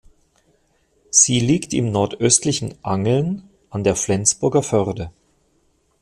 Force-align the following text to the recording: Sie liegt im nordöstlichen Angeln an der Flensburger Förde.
Sie 1.11 1.39
liegt 1.39 1.75
im 1.75 1.91
nordöstlichen 1.91 2.73
Angeln 2.81 3.47
an 3.69 3.83
der 3.83 3.95
Flensburger 3.95 4.63
Förde. 4.63 5.11